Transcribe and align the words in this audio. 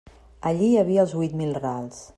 Allí 0.51 0.69
hi 0.69 0.79
havia 0.83 1.03
els 1.05 1.15
huit 1.21 1.37
mil 1.43 1.55
rals. 1.63 2.05